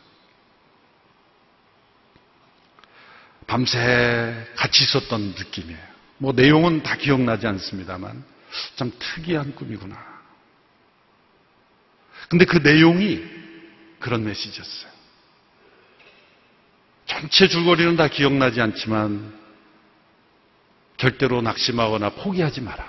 밤새 3.48 4.48
같이 4.56 4.86
있었던 4.86 5.36
느낌이에요. 5.38 5.92
뭐 6.20 6.32
내용은 6.32 6.84
다 6.84 6.96
기억나지 6.96 7.48
않습니다만 7.48 8.24
참 8.76 8.92
특이한 9.00 9.56
꿈이구나. 9.56 10.22
근데 12.30 12.46
그 12.46 12.58
내용이 12.58 13.24
그런 14.00 14.24
메시지였어요. 14.24 14.92
전체 17.06 17.48
줄거리는 17.48 17.98
다 17.98 18.08
기억나지 18.08 18.62
않지만 18.62 19.38
절대로 20.98 21.42
낙심하거나 21.42 22.12
포기하지 22.12 22.62
마라. 22.62 22.88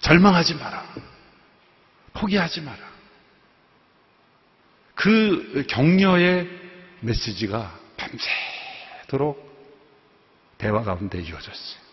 절망하지 0.00 0.54
마라. 0.54 0.94
포기하지 2.12 2.60
마라. 2.60 2.78
그 4.94 5.64
격려의 5.68 6.48
메시지가 7.00 7.78
밤새도록 7.96 9.46
대화 10.58 10.82
가운데 10.82 11.20
이어졌어요. 11.20 11.85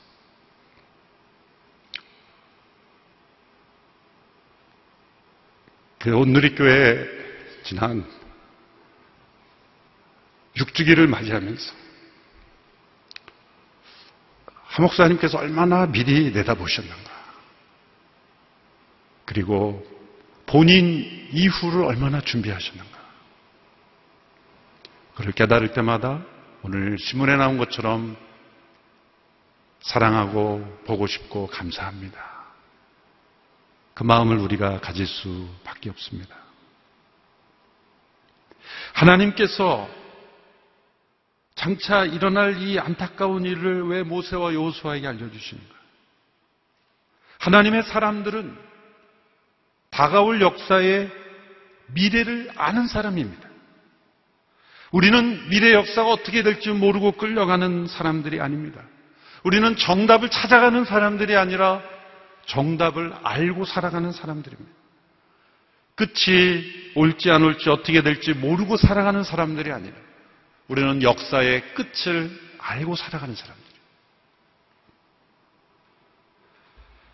그 6.04 6.14
온누리교회 6.14 7.08
지난 7.64 8.06
6주기를 10.58 11.08
맞이하면서 11.08 11.74
하목사님께서 14.66 15.38
얼마나 15.38 15.86
미리 15.86 16.34
내다보셨는가. 16.34 17.12
그리고 19.24 19.82
본인 20.46 21.30
이후를 21.32 21.86
얼마나 21.86 22.20
준비하셨는가. 22.20 23.00
그를 25.16 25.32
깨달을 25.32 25.72
때마다 25.72 26.22
오늘 26.64 26.98
신문에 27.00 27.38
나온 27.38 27.58
것처럼 27.58 28.18
사랑하고 29.80 30.82
보고 30.86 31.08
싶고 31.08 31.48
감사합니다. 31.48 32.43
그 33.94 34.04
마음을 34.04 34.38
우리가 34.38 34.80
가질 34.80 35.06
수밖에 35.06 35.90
없습니다. 35.90 36.36
하나님께서 38.94 39.90
장차 41.56 42.04
일어날 42.04 42.62
이 42.62 42.80
안타까운 42.80 43.46
일을 43.46 43.88
왜 43.88 44.04
모세와 44.04 44.54
여호수아에게 44.54 45.08
알려주시는가? 45.08 45.74
하나님의 47.40 47.84
사람들은 47.84 48.58
다가올 49.92 50.42
역사의 50.42 51.12
미래를 51.88 52.52
아는 52.56 52.88
사람입니다. 52.88 53.50
우리는 54.92 55.50
미래 55.50 55.74
역사가 55.74 56.12
어떻게 56.12 56.44
될지 56.44 56.70
모르고 56.70 57.14
끌려가는 57.14 57.88
사람들이 57.88 58.40
아닙니다. 58.40 58.82
우리는 59.44 59.76
정답을 59.76 60.30
찾아가는 60.30 60.86
사람들이 60.86 61.36
아니라 61.36 61.82
정답을 62.46 63.14
알고 63.24 63.66
살아가는 63.66 64.12
사람들입니다. 64.12 64.72
끝이 65.96 66.92
올지 66.96 67.30
안 67.30 67.44
올지 67.44 67.70
어떻게 67.70 68.02
될지 68.02 68.34
모르고 68.34 68.78
살아가는 68.78 69.24
사람들이 69.24 69.72
아니라 69.72 69.96
우리는 70.68 71.04
역사의 71.04 71.74
끝을 71.74 72.32
알고 72.58 72.96
살아가는 72.96 73.36
사람들이에요. 73.36 73.74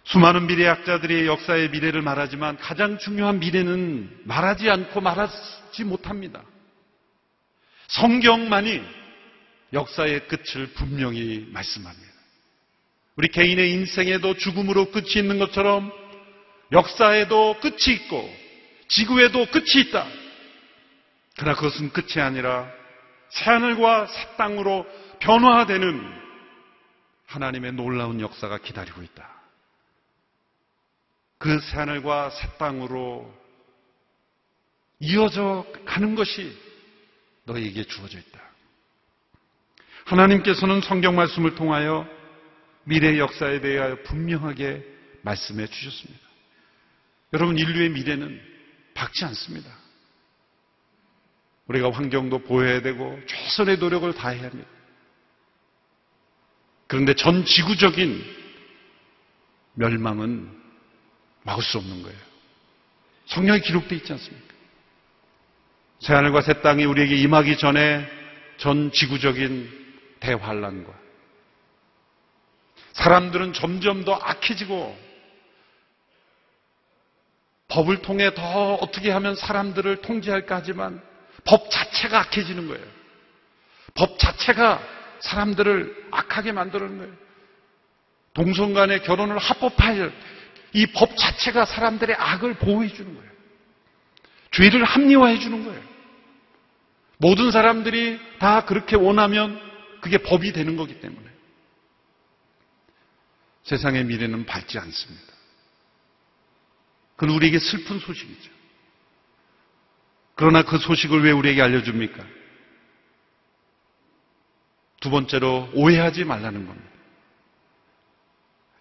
수많은 0.06 0.48
미래학자들이 0.48 1.28
역사의 1.28 1.70
미래를 1.70 2.02
말하지만 2.02 2.58
가장 2.58 2.98
중요한 2.98 3.39
미래는 3.39 4.22
말하지 4.24 4.70
않고 4.70 5.02
말하지 5.02 5.84
못합니다. 5.84 6.42
성경만이 7.89 8.82
역사의 9.74 10.28
끝을 10.28 10.68
분명히 10.74 11.48
말씀합니다. 11.52 12.09
우리 13.19 13.27
개인의 13.27 13.73
인생에도 13.73 14.38
죽음으로 14.38 14.91
끝이 14.91 15.15
있는 15.17 15.39
것처럼 15.39 15.91
역사에도 16.71 17.60
끝이 17.60 17.93
있고 17.93 18.34
지구에도 18.88 19.45
끝이 19.47 19.88
있다. 19.88 20.08
그러나 21.36 21.58
그것은 21.58 21.91
끝이 21.91 22.21
아니라 22.21 22.71
새하늘과 23.32 24.08
새 24.08 24.38
땅으로 24.38 24.88
변화되는 25.19 26.01
하나님의 27.25 27.73
놀라운 27.73 28.21
역사가 28.21 28.60
기다리고 28.60 29.01
있다. 29.01 29.29
그 31.39 31.60
새하늘과 31.60 32.29
새 32.29 32.47
땅으로 32.58 33.38
이어져 35.01 35.65
가는 35.84 36.15
것이 36.15 36.58
너희에게 37.43 37.84
주어져 37.84 38.17
있다. 38.17 38.39
하나님께서는 40.05 40.79
성경 40.79 41.17
말씀을 41.17 41.55
통하여 41.55 42.18
미래 42.89 43.19
역사에 43.19 43.62
대하여 43.62 44.02
분명하게 44.02 44.84
말씀해 45.21 45.67
주셨습니다. 45.67 46.19
여러분, 47.34 47.56
인류의 47.60 47.89
미래는 47.89 48.41
밝지 48.95 49.25
않습니다. 49.25 49.69
우리가 51.67 51.91
환경도 51.91 52.39
보호해야 52.39 52.82
되고 52.82 53.19
최선의 53.28 53.78
노력을 53.78 54.12
다해야 54.15 54.45
합니다. 54.45 54.67
그런데 56.88 57.13
전 57.13 57.45
지구적인 57.45 58.25
멸망은 59.75 60.49
막을 61.43 61.62
수 61.62 61.78
없는 61.78 62.02
거예요. 62.02 62.17
성경에 63.28 63.60
기록되어 63.60 63.99
있지 63.99 64.12
않습니까? 64.13 64.56
새하늘과 65.99 66.41
새 66.41 66.62
땅이 66.63 66.86
우리에게 66.86 67.15
임하기 67.17 67.58
전에 67.60 68.10
전 68.58 68.91
지구적인 68.91 69.69
대환란과 70.21 70.98
사람들은 72.93 73.54
점점 73.54 74.04
더 74.04 74.13
악해지고 74.13 75.10
법을 77.69 78.02
통해 78.02 78.34
더 78.34 78.73
어떻게 78.75 79.12
하면 79.12 79.36
사람들을 79.36 80.02
통제할까 80.02 80.58
하지만 80.58 81.02
법 81.45 81.69
자체가 81.69 82.19
악해지는 82.19 82.67
거예요. 82.67 82.86
법 83.93 84.17
자체가 84.17 84.82
사람들을 85.21 86.08
악하게 86.12 86.52
만드는 86.52 86.97
거예요. 86.97 87.13
동성 88.34 88.73
간의 88.73 89.04
결혼을 89.04 89.38
합법화할 89.38 90.12
이 90.73 90.86
법 90.93 91.17
자체가 91.17 91.65
사람들의 91.65 92.15
악을 92.15 92.56
보호해 92.56 92.89
주는 92.89 93.13
거예요. 93.15 93.30
죄를 94.52 94.84
합리화해 94.84 95.39
주는 95.39 95.63
거예요. 95.65 95.82
모든 97.17 97.52
사람들이 97.52 98.19
다 98.39 98.65
그렇게 98.65 98.95
원하면 98.95 99.60
그게 100.02 100.17
법이 100.17 100.54
되는 100.54 100.75
거기 100.78 100.99
때문에 101.02 101.29
세상의 103.69 104.05
미래는 104.05 104.45
밝지 104.45 104.79
않습니다. 104.79 105.27
그건 107.15 107.36
우리에게 107.36 107.60
슬픈 107.60 107.99
소식이죠. 107.99 108.49
그러나 110.34 110.63
그 110.63 110.79
소식을 110.79 111.23
왜 111.23 111.32
우리에게 111.32 111.62
알려줍니까? 111.62 112.25
두 115.01 115.12
번째로 115.12 115.69
오해하지 115.73 116.25
말라는 116.25 116.65
겁니다. 116.65 116.89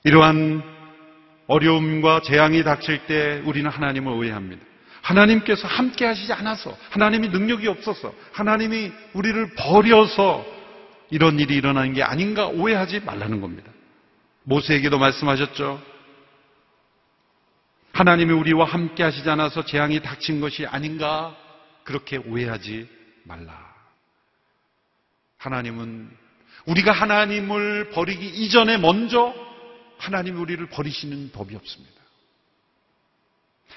이러한 0.04 0.62
어려움과 1.48 2.22
재앙이 2.22 2.64
닥칠 2.64 3.06
때 3.06 3.42
우리는 3.44 3.70
하나님을 3.70 4.10
오해합니다. 4.12 4.64
하나님께서 5.02 5.68
함께 5.68 6.06
하시지 6.06 6.32
않아서, 6.32 6.76
하나님이 6.90 7.28
능력이 7.28 7.66
없어서, 7.68 8.14
하나님이 8.32 8.92
우리를 9.12 9.54
버려서 9.54 10.46
이런 11.10 11.38
일이 11.40 11.56
일어나는 11.56 11.92
게 11.92 12.02
아닌가 12.02 12.46
오해하지 12.46 13.00
말라는 13.00 13.40
겁니다. 13.40 13.70
모세에게도 14.48 14.98
말씀하셨죠. 14.98 15.82
하나님이 17.92 18.32
우리와 18.32 18.64
함께 18.64 19.02
하시지 19.02 19.28
않아서 19.28 19.64
재앙이 19.64 20.00
닥친 20.00 20.40
것이 20.40 20.64
아닌가 20.66 21.36
그렇게 21.84 22.16
오해하지 22.16 22.88
말라. 23.24 23.74
하나님은 25.36 26.10
우리가 26.66 26.92
하나님을 26.92 27.90
버리기 27.90 28.26
이전에 28.26 28.78
먼저 28.78 29.34
하나님이 29.98 30.38
우리를 30.38 30.66
버리시는 30.70 31.32
법이 31.32 31.54
없습니다. 31.54 31.98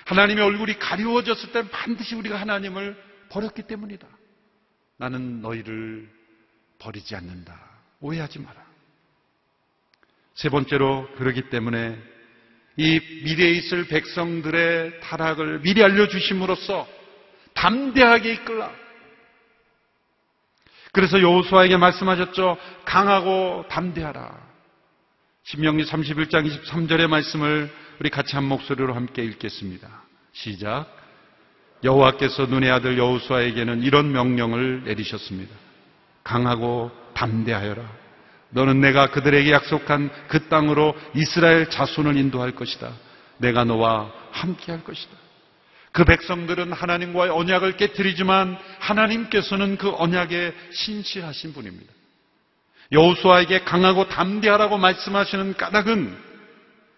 하나님의 0.05 0.43
얼굴이 0.43 0.79
가리워졌을 0.79 1.51
때 1.51 1.69
반드시 1.69 2.15
우리가 2.15 2.39
하나님을 2.39 3.01
버렸기 3.29 3.63
때문이다. 3.63 4.07
나는 4.97 5.41
너희를 5.41 6.09
버리지 6.79 7.15
않는다. 7.15 7.59
오해하지 7.99 8.39
마라. 8.39 8.70
세 10.35 10.49
번째로 10.49 11.07
그러기 11.17 11.49
때문에 11.49 11.97
이 12.77 12.99
미래에 13.23 13.51
있을 13.51 13.85
백성들의 13.87 15.01
타락을 15.01 15.61
미리 15.61 15.83
알려주심으로써 15.83 16.87
담대하게 17.53 18.33
이끌라. 18.33 18.71
그래서 20.93 21.21
여호수아에게 21.21 21.77
말씀하셨죠. 21.77 22.57
강하고 22.85 23.65
담대하라. 23.69 24.51
신명기 25.43 25.83
31장 25.83 26.47
23절의 26.49 27.07
말씀을 27.07 27.71
우리 27.99 28.09
같이 28.09 28.35
한 28.35 28.45
목소리로 28.45 28.93
함께 28.93 29.23
읽겠습니다. 29.23 29.87
시작. 30.33 30.87
여호와께서 31.83 32.45
눈의 32.45 32.71
아들 32.71 32.97
여호수아에게는 32.97 33.83
이런 33.83 34.11
명령을 34.11 34.83
내리셨습니다. 34.83 35.55
강하고 36.23 36.91
담대하여라. 37.13 38.00
너는 38.51 38.81
내가 38.81 39.07
그들에게 39.11 39.51
약속한 39.51 40.09
그 40.27 40.47
땅으로 40.47 40.95
이스라엘 41.15 41.69
자손을 41.69 42.17
인도할 42.17 42.51
것이다. 42.51 42.91
내가 43.37 43.63
너와 43.63 44.11
함께 44.31 44.71
할 44.71 44.83
것이다. 44.83 45.11
그 45.91 46.05
백성들은 46.05 46.71
하나님과의 46.71 47.31
언약을 47.31 47.75
깨뜨리지만 47.77 48.57
하나님께서는 48.79 49.77
그 49.77 49.91
언약에 49.95 50.53
신실하신 50.71 51.53
분입니다. 51.53 51.91
여호수아에게 52.91 53.63
강하고 53.63 54.07
담대하라고 54.09 54.77
말씀하시는 54.77 55.55
까닭은 55.55 56.31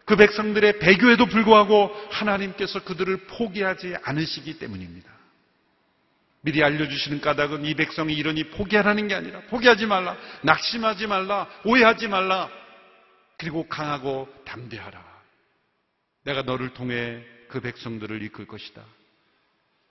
그 0.06 0.16
백성들의 0.16 0.80
배교에도 0.80 1.28
불구하고 1.28 1.92
하나님께서 2.10 2.84
그들을 2.84 3.26
포기하지 3.28 3.96
않으시기 4.04 4.60
때문입니다. 4.60 5.13
미리 6.46 6.62
알려주시는 6.62 7.22
까닭은 7.22 7.64
이 7.64 7.74
백성이 7.74 8.14
이러니 8.16 8.50
포기하라는 8.50 9.08
게 9.08 9.16
아니라 9.16 9.40
포기하지 9.50 9.86
말라, 9.86 10.18
낙심하지 10.42 11.08
말라, 11.08 11.48
오해하지 11.64 12.10
말라, 12.10 12.50
그리고 13.38 13.68
강하고 13.70 14.28
담대하라. 14.46 15.02
내가 16.26 16.42
너를 16.42 16.74
통해 16.74 17.24
그 17.48 17.62
백성들을 17.62 18.22
이끌 18.24 18.46
것이다. 18.46 18.84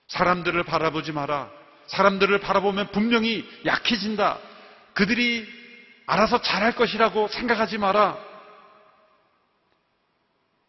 사람들을 0.08 0.62
바라보지 0.64 1.12
마라. 1.12 1.50
사람들을 1.86 2.38
바라보면 2.40 2.92
분명히 2.92 3.48
약해진다. 3.64 4.38
그들이 4.92 5.48
알아서 6.06 6.42
잘할 6.42 6.74
것이라고 6.74 7.28
생각하지 7.28 7.78
마라. 7.78 8.18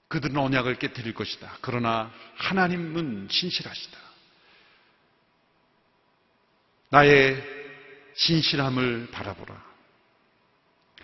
그들은 0.07 0.37
언약을 0.37 0.75
깨뜨릴 0.75 1.13
것이다. 1.13 1.57
그러나 1.59 2.09
하나님은 2.37 3.27
신실하시다. 3.29 4.12
나의 6.93 7.43
신실함을 8.13 9.08
바라보라. 9.12 9.60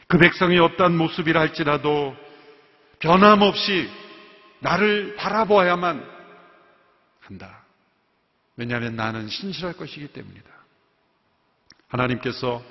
그 0.08 0.19
백성이 0.19 0.60
어떠한 0.60 0.95
모습이라 0.95 1.39
할지라도 1.39 2.15
변함없이 2.99 3.89
나를 4.60 5.15
바라보아야만 5.15 6.08
한다. 7.21 7.63
왜냐하면 8.56 8.95
나는 8.95 9.30
신실할 9.30 9.73
것이기 9.73 10.10
때문이다. 10.10 10.47
하나님께서 11.88 12.63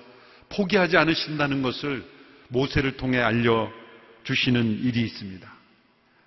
포기하지 0.50 0.96
않으신다는 0.96 1.62
것을 1.62 2.08
모세를 2.48 2.98
통해 2.98 3.18
알려주시는 3.18 4.84
일이 4.84 5.00
있습니다. 5.00 5.52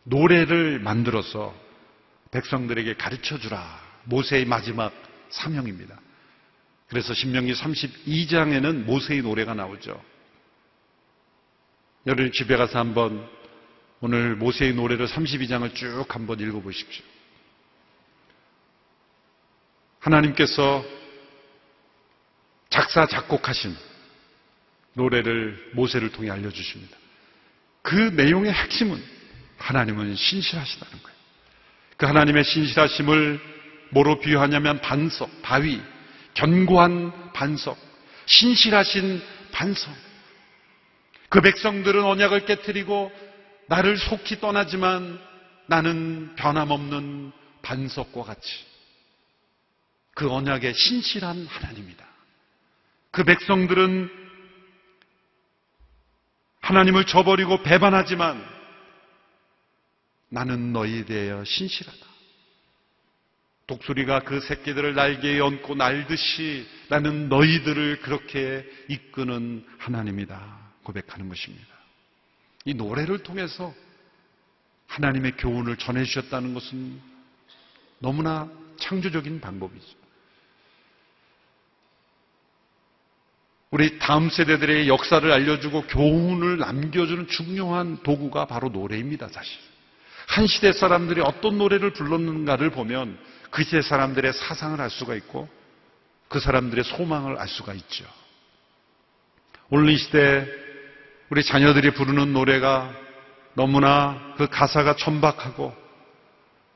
노래를 0.03 0.79
만들어서 0.79 1.55
백성들에게 2.31 2.95
가르쳐 2.95 3.37
주라. 3.37 3.79
모세의 4.03 4.43
마지막 4.43 4.91
사명입니다. 5.29 5.97
그래서 6.91 7.13
신명기 7.13 7.53
32장에는 7.53 8.83
모세의 8.83 9.21
노래가 9.21 9.53
나오죠. 9.53 10.03
여러분 12.05 12.33
집에 12.33 12.57
가서 12.57 12.79
한번 12.79 13.25
오늘 14.01 14.35
모세의 14.35 14.73
노래를 14.73 15.07
32장을 15.07 15.73
쭉 15.73 16.05
한번 16.09 16.41
읽어보십시오. 16.41 17.05
하나님께서 19.99 20.83
작사, 22.69 23.05
작곡하신 23.05 23.73
노래를 24.95 25.71
모세를 25.73 26.11
통해 26.11 26.29
알려주십니다. 26.29 26.97
그 27.83 27.95
내용의 27.95 28.51
핵심은 28.51 29.01
하나님은 29.59 30.15
신실하시다는 30.15 31.03
거예요. 31.03 31.17
그 31.95 32.05
하나님의 32.05 32.43
신실하심을 32.43 33.39
뭐로 33.91 34.19
비유하냐면 34.19 34.81
반석, 34.81 35.41
바위, 35.41 35.81
견고한 36.33 37.33
반석, 37.33 37.77
신실하신 38.25 39.21
반석. 39.51 39.93
그 41.29 41.41
백성들은 41.41 42.03
언약을 42.03 42.45
깨뜨리고 42.45 43.11
나를 43.67 43.97
속히 43.97 44.39
떠나지만 44.39 45.19
나는 45.67 46.35
변함없는 46.35 47.31
반석과 47.61 48.23
같이 48.23 48.65
그 50.13 50.29
언약의 50.29 50.73
신실한 50.73 51.45
하나님이다. 51.45 52.05
그 53.11 53.23
백성들은 53.23 54.09
하나님을 56.61 57.05
저버리고 57.05 57.63
배반하지만 57.63 58.45
나는 60.29 60.73
너희에 60.73 61.05
대하여 61.05 61.43
신실하다. 61.43 62.10
독수리가 63.71 64.23
그 64.23 64.41
새끼들을 64.41 64.95
날개에 64.95 65.39
얹고 65.39 65.75
날듯이 65.75 66.67
나는 66.89 67.29
너희들을 67.29 68.01
그렇게 68.01 68.69
이끄는 68.89 69.65
하나님이다. 69.77 70.59
고백하는 70.83 71.29
것입니다. 71.29 71.67
이 72.65 72.73
노래를 72.73 73.19
통해서 73.19 73.73
하나님의 74.87 75.37
교훈을 75.37 75.77
전해주셨다는 75.77 76.53
것은 76.53 76.99
너무나 77.99 78.49
창조적인 78.77 79.39
방법이죠. 79.39 80.01
우리 83.69 83.97
다음 83.99 84.29
세대들의 84.29 84.89
역사를 84.89 85.31
알려주고 85.31 85.83
교훈을 85.83 86.57
남겨주는 86.57 87.29
중요한 87.29 88.03
도구가 88.03 88.47
바로 88.47 88.67
노래입니다, 88.67 89.29
사실. 89.29 89.57
한 90.27 90.45
시대 90.45 90.73
사람들이 90.73 91.21
어떤 91.21 91.57
노래를 91.57 91.93
불렀는가를 91.93 92.71
보면 92.71 93.17
그 93.51 93.63
시대 93.63 93.81
사람들의 93.81 94.33
사상을 94.33 94.79
알 94.79 94.89
수가 94.89 95.13
있고 95.15 95.47
그 96.29 96.39
사람들의 96.39 96.83
소망을 96.85 97.37
알 97.37 97.47
수가 97.47 97.73
있죠. 97.73 98.05
오늘 99.69 99.89
이 99.89 99.97
시대 99.97 100.47
우리 101.29 101.43
자녀들이 101.43 101.91
부르는 101.91 102.33
노래가 102.33 102.93
너무나 103.53 104.33
그 104.37 104.47
가사가 104.47 104.95
천박하고 104.95 105.75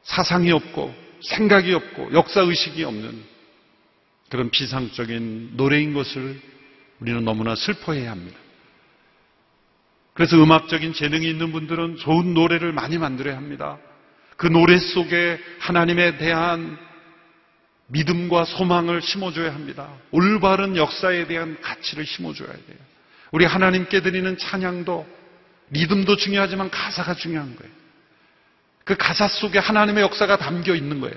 사상이 0.04 0.52
없고 0.52 0.94
생각이 1.22 1.74
없고 1.74 2.14
역사의식이 2.14 2.84
없는 2.84 3.24
그런 4.30 4.50
비상적인 4.50 5.52
노래인 5.56 5.94
것을 5.94 6.40
우리는 7.00 7.24
너무나 7.24 7.56
슬퍼해야 7.56 8.12
합니다. 8.12 8.38
그래서 10.14 10.38
음악적인 10.42 10.94
재능이 10.94 11.30
있는 11.30 11.52
분들은 11.52 11.98
좋은 11.98 12.34
노래를 12.34 12.72
많이 12.72 12.98
만들어야 12.98 13.36
합니다. 13.36 13.78
그 14.38 14.48
노래 14.48 14.78
속에 14.78 15.40
하나님에 15.60 16.18
대한 16.18 16.78
믿음과 17.88 18.46
소망을 18.46 19.02
심어줘야 19.02 19.54
합니다. 19.54 19.90
올바른 20.12 20.76
역사에 20.76 21.28
대한 21.28 21.58
가치를 21.62 22.06
심어줘야 22.06 22.52
돼요. 22.52 22.78
우리 23.32 23.46
하나님께 23.46 24.02
드리는 24.02 24.38
찬양도 24.38 25.08
리듬도 25.72 26.16
중요하지만 26.18 26.70
가사가 26.70 27.16
중요한 27.16 27.56
거예요. 27.56 27.72
그 28.84 28.96
가사 28.96 29.28
속에 29.28 29.60
하나님의 29.60 30.04
역사가 30.04 30.38
담겨 30.38 30.76
있는 30.76 31.00
거예요. 31.00 31.16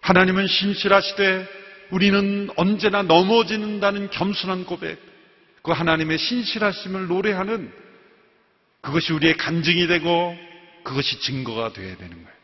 하나님은 0.00 0.46
신실하시되 0.46 1.46
우리는 1.90 2.48
언제나 2.56 3.02
넘어지는다는 3.02 4.10
겸손한 4.10 4.64
고백, 4.64 4.98
그 5.62 5.72
하나님의 5.72 6.16
신실하심을 6.18 7.08
노래하는 7.08 7.70
그것이 8.80 9.12
우리의 9.12 9.36
간증이 9.36 9.86
되고 9.88 10.36
그것이 10.82 11.20
증거가 11.20 11.72
되어야 11.72 11.96
되는 11.96 12.10
거예요. 12.22 12.40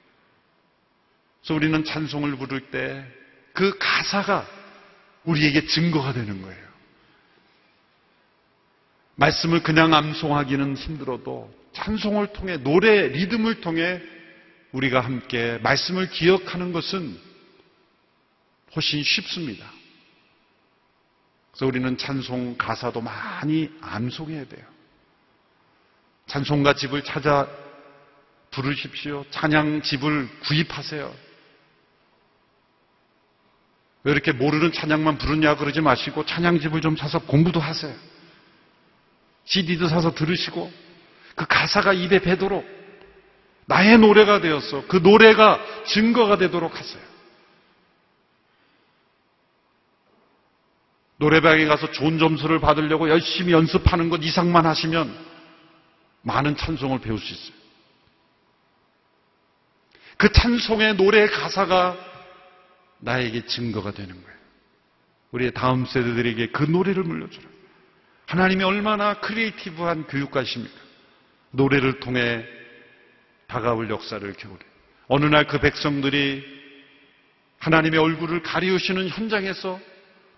그래서 1.41 1.55
우리는 1.55 1.85
찬송을 1.85 2.37
부를 2.37 2.71
때 2.71 3.27
그 3.57 3.77
가사가 3.79 4.47
우리에게 5.25 5.67
증거가 5.67 6.13
되는 6.13 6.43
거예요. 6.43 6.67
말씀을 9.17 9.63
그냥 9.63 9.95
암송하기는 9.95 10.77
힘들어도 10.77 11.53
찬송을 11.73 12.35
통해 12.35 12.59
노래 12.59 13.09
리듬을 13.09 13.63
통해 13.63 14.01
우리가 14.73 15.01
함께 15.01 15.59
말씀을 15.63 16.11
기억하는 16.11 16.73
것은 16.73 17.19
훨씬 18.77 19.03
쉽습니다. 19.03 19.73
그래서 21.51 21.67
우리는 21.67 21.97
찬송 21.97 22.59
가사도 22.59 23.01
많이 23.01 23.71
암송해야 23.81 24.45
돼요. 24.49 24.67
찬송가 26.27 26.75
집을 26.75 27.05
찾아 27.05 27.49
부르십시오. 28.57 29.25
찬양 29.31 29.83
집을 29.83 30.29
구입하세요. 30.41 31.15
왜 34.05 34.13
이렇게 34.13 34.33
모르는 34.33 34.73
찬양만 34.73 35.19
부르냐 35.19 35.57
그러지 35.57 35.81
마시고 35.81 36.25
찬양 36.25 36.61
집을 36.61 36.81
좀 36.81 36.97
사서 36.97 37.21
공부도 37.21 37.61
하세요. 37.61 37.95
CD도 39.45 39.89
사서 39.89 40.15
들으시고 40.15 40.73
그 41.35 41.47
가사가 41.47 41.93
입에 41.93 42.21
배도록 42.21 42.67
나의 43.67 43.99
노래가 43.99 44.41
되었어. 44.41 44.87
그 44.87 44.97
노래가 44.97 45.61
증거가 45.87 46.39
되도록 46.39 46.79
하세요. 46.79 47.03
노래방에 51.19 51.65
가서 51.67 51.91
좋은 51.91 52.19
점수를 52.19 52.61
받으려고 52.61 53.09
열심히 53.09 53.53
연습하는 53.53 54.09
것 54.09 54.23
이상만 54.23 54.67
하시면 54.67 55.27
많은 56.23 56.57
찬송을 56.57 57.01
배울 57.01 57.19
수 57.19 57.33
있어요. 57.33 57.66
그 60.17 60.33
찬송의 60.33 60.97
노래 60.97 61.27
가사가 61.27 61.97
나에게 63.01 63.47
증거가 63.47 63.91
되는 63.91 64.15
거예요. 64.15 64.37
우리의 65.33 65.53
다음 65.53 65.85
세대들에게 65.85 66.49
그 66.49 66.63
노래를 66.65 67.03
물려주라. 67.03 67.45
하나님이 68.27 68.65
얼마나 68.65 69.21
creative한 69.21 70.07
교육가십니까? 70.07 70.75
노래를 71.51 72.01
통해 72.01 72.45
다가올 73.47 73.91
역사를 73.91 74.33
겨울에. 74.33 74.59
어느 75.09 75.27
날 75.27 75.47
그 75.47 75.61
백성들이 75.61 76.45
하나님의 77.59 77.99
얼굴을 78.01 78.43
가리우시는 78.43 79.09
현장에서 79.09 79.79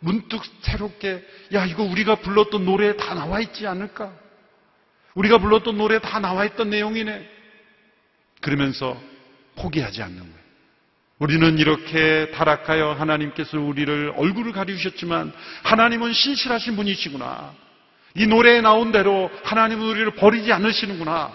문득 0.00 0.42
새롭게 0.62 1.24
야 1.54 1.64
이거 1.66 1.82
우리가 1.82 2.16
불렀던 2.16 2.64
노래에 2.64 2.96
다 2.96 3.14
나와 3.14 3.40
있지 3.40 3.66
않을까? 3.66 4.12
우리가 5.14 5.38
불렀던 5.38 5.76
노래에 5.76 5.98
다 6.00 6.20
나와 6.20 6.44
있던 6.44 6.70
내용이네. 6.70 7.28
그러면서 8.40 9.00
포기하지 9.58 10.02
않는 10.02 10.18
거예요. 10.18 10.38
우리는 11.18 11.58
이렇게 11.58 12.30
타락하여 12.30 12.92
하나님께서 12.92 13.58
우리를 13.58 14.12
얼굴을 14.16 14.52
가리우셨지만 14.52 15.32
하나님은 15.64 16.12
신실하신 16.12 16.76
분이시구나. 16.76 17.54
이 18.14 18.26
노래에 18.26 18.60
나온 18.60 18.92
대로 18.92 19.30
하나님은 19.44 19.84
우리를 19.84 20.10
버리지 20.12 20.52
않으시는구나. 20.52 21.32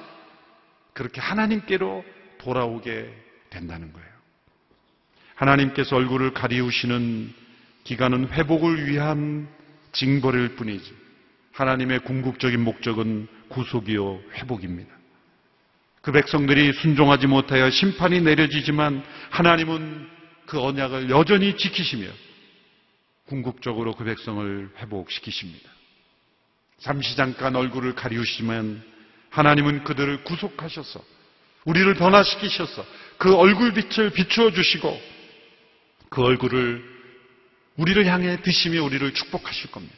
그렇게 0.93 1.19
하나님께로 1.19 2.03
돌아오게 2.39 3.13
된다는 3.49 3.91
거예요. 3.91 4.07
하나님께서 5.35 5.95
얼굴을 5.95 6.33
가리우시는 6.33 7.33
기간은 7.83 8.29
회복을 8.29 8.87
위한 8.87 9.47
징벌일 9.91 10.55
뿐이지. 10.55 10.93
하나님의 11.51 11.99
궁극적인 11.99 12.59
목적은 12.63 13.27
구속이요 13.49 14.21
회복입니다. 14.35 15.02
그 16.03 16.11
백성들이 16.11 16.73
순종하지 16.73 17.27
못하여 17.27 17.69
심판이 17.69 18.19
내려지지만 18.19 19.03
하나님은 19.29 20.09
그 20.45 20.61
언약을 20.61 21.09
여전히 21.09 21.55
지키시며 21.55 22.07
궁극적으로 23.27 23.95
그 23.95 24.03
백성을 24.03 24.69
회복시키십니다. 24.79 25.71
잠시 26.79 27.15
잠깐 27.15 27.55
얼굴을 27.55 27.95
가리우시면 27.95 28.83
하나님은 29.29 29.85
그들을 29.85 30.25
구속하셔서 30.25 31.01
우리를 31.63 31.93
변화시키셔서 31.93 32.85
그 33.17 33.33
얼굴빛을 33.33 34.09
비추어 34.09 34.51
주시고 34.51 35.01
그 36.09 36.21
얼굴을 36.21 36.83
우리를 37.77 38.05
향해 38.07 38.41
드시며 38.41 38.83
우리를 38.83 39.13
축복하실 39.13 39.71
겁니다. 39.71 39.95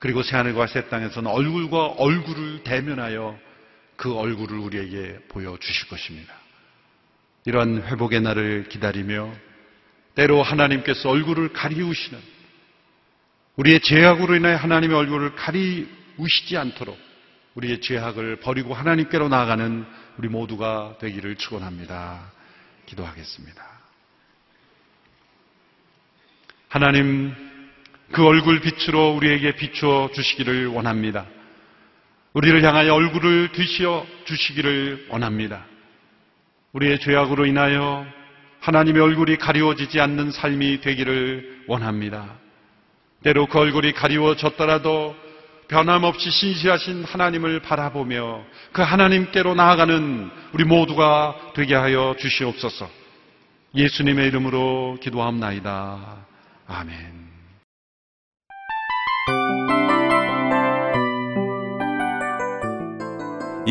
그리고 0.00 0.24
새하늘과 0.24 0.66
새 0.66 0.88
땅에서는 0.88 1.30
얼굴과 1.30 1.86
얼굴을 1.98 2.64
대면하여 2.64 3.38
그 3.96 4.14
얼굴을 4.14 4.58
우리에게 4.58 5.20
보여주실 5.28 5.88
것입니다. 5.88 6.34
이러한 7.44 7.82
회복의 7.82 8.20
날을 8.20 8.68
기다리며 8.68 9.32
때로 10.14 10.42
하나님께서 10.42 11.08
얼굴을 11.08 11.52
가리우시는 11.52 12.20
우리의 13.56 13.80
죄악으로 13.80 14.36
인하여 14.36 14.56
하나님의 14.56 14.96
얼굴을 14.96 15.34
가리우시지 15.34 16.56
않도록 16.56 16.98
우리의 17.54 17.80
죄악을 17.80 18.36
버리고 18.36 18.74
하나님께로 18.74 19.28
나아가는 19.28 19.84
우리 20.18 20.28
모두가 20.28 20.96
되기를 21.00 21.36
축원합니다. 21.36 22.32
기도하겠습니다. 22.86 23.62
하나님 26.68 27.34
그 28.12 28.24
얼굴 28.26 28.60
빛으로 28.60 29.14
우리에게 29.14 29.56
비추어 29.56 30.10
주시기를 30.14 30.68
원합니다. 30.68 31.26
우리를 32.34 32.64
향하여 32.64 32.94
얼굴을 32.94 33.52
드시어 33.52 34.06
주시기를 34.24 35.06
원합니다. 35.10 35.66
우리의 36.72 36.98
죄악으로 37.00 37.46
인하여 37.46 38.06
하나님의 38.60 39.02
얼굴이 39.02 39.36
가리워지지 39.36 40.00
않는 40.00 40.30
삶이 40.30 40.80
되기를 40.80 41.64
원합니다. 41.66 42.36
때로 43.22 43.46
그 43.46 43.58
얼굴이 43.58 43.92
가리워졌더라도 43.92 45.14
변함없이 45.68 46.30
신시하신 46.30 47.04
하나님을 47.04 47.60
바라보며 47.60 48.44
그 48.72 48.82
하나님께로 48.82 49.54
나아가는 49.54 50.30
우리 50.52 50.64
모두가 50.64 51.52
되게 51.54 51.74
하여 51.74 52.14
주시옵소서. 52.18 52.88
예수님의 53.74 54.28
이름으로 54.28 54.98
기도합나이다. 55.00 56.26
아멘. 56.66 57.31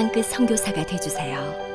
땅끝 0.00 0.24
선교사가 0.24 0.86
되주세요. 0.86 1.69